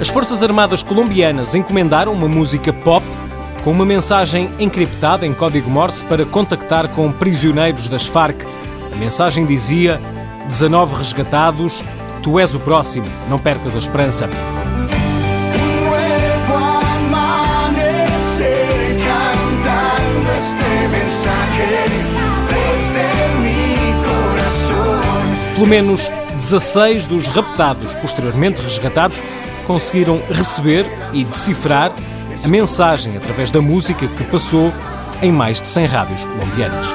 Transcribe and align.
As 0.00 0.08
Forças 0.08 0.42
Armadas 0.42 0.82
Colombianas 0.82 1.54
encomendaram 1.54 2.12
uma 2.12 2.26
música 2.26 2.72
pop 2.72 3.04
com 3.64 3.70
uma 3.70 3.86
mensagem 3.86 4.50
encriptada 4.58 5.26
em 5.26 5.32
código 5.32 5.70
Morse 5.70 6.04
para 6.04 6.26
contactar 6.26 6.86
com 6.88 7.10
prisioneiros 7.10 7.88
das 7.88 8.06
Farc. 8.06 8.44
A 8.92 8.96
mensagem 8.96 9.46
dizia: 9.46 9.98
19 10.46 10.94
resgatados, 10.96 11.82
tu 12.22 12.38
és 12.38 12.54
o 12.54 12.60
próximo, 12.60 13.06
não 13.28 13.38
percas 13.38 13.74
a 13.74 13.78
esperança. 13.78 14.28
Pelo 25.54 25.66
menos 25.66 26.10
16 26.34 27.06
dos 27.06 27.28
raptados, 27.28 27.94
posteriormente 27.94 28.60
resgatados, 28.60 29.22
conseguiram 29.66 30.20
receber 30.28 30.84
e 31.14 31.24
decifrar 31.24 31.90
a 32.42 32.48
mensagem 32.48 33.16
através 33.16 33.50
da 33.50 33.60
música 33.60 34.06
que 34.06 34.24
passou 34.24 34.72
em 35.22 35.30
mais 35.30 35.60
de 35.60 35.68
100 35.68 35.86
rádios 35.86 36.24
colombianas. 36.24 36.88